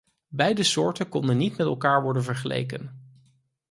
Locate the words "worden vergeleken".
2.01-3.01